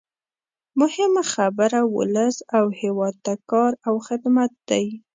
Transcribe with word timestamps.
مهمه 0.79 1.23
خبره 1.33 1.79
ولس 1.95 2.35
او 2.57 2.65
هېواد 2.79 3.15
ته 3.25 3.33
کار 3.51 3.71
او 3.87 3.95
خدمت 4.07 4.51
دی. 4.69 4.85